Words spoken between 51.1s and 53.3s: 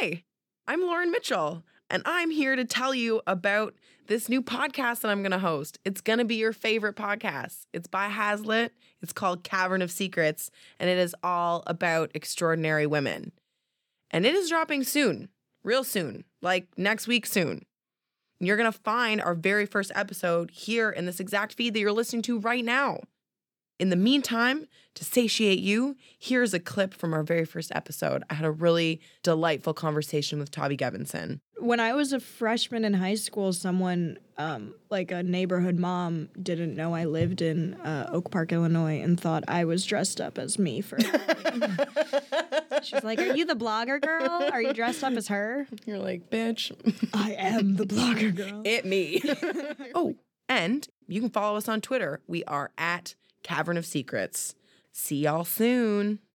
can follow us on Twitter. We are at